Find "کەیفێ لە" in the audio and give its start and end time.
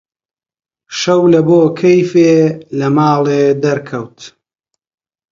1.79-2.87